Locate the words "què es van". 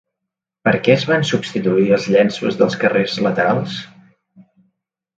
0.87-1.25